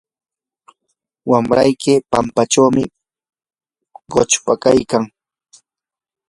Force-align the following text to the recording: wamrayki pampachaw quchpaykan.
wamrayki 1.29 1.93
pampachaw 2.11 2.67
quchpaykan. 4.11 5.03